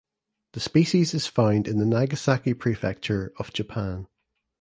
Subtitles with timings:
[0.53, 4.07] The species is found in the Nagasaki Prefecture of Japan.